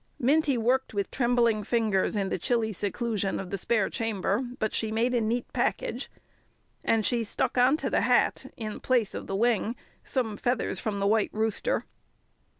Minty 0.17 0.57
worked 0.57 0.95
with 0.95 1.11
trembling 1.11 1.63
fingers 1.63 2.15
in 2.15 2.29
the 2.29 2.39
chilly 2.39 2.73
seclusion 2.73 3.39
of 3.39 3.51
the 3.51 3.57
spare 3.59 3.87
chamber, 3.87 4.41
but 4.57 4.73
she 4.73 4.89
made 4.89 5.13
a 5.13 5.21
neat 5.21 5.45
package. 5.53 6.09
And 6.83 7.05
she 7.05 7.23
stuck 7.23 7.55
on 7.55 7.77
to 7.77 7.89
the 7.91 8.01
hat 8.01 8.51
in 8.57 8.79
place 8.79 9.13
of 9.13 9.27
the 9.27 9.35
wing 9.35 9.75
some 10.03 10.37
feathers 10.37 10.79
from 10.79 10.99
the 10.99 11.05
white 11.05 11.29
rooster. 11.33 11.85